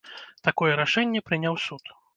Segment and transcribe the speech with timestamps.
[0.47, 1.99] Такое рашэнне прыняў суд.